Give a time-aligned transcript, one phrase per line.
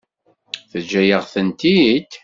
[0.71, 2.11] Teǧǧa-yaɣ-tent-id?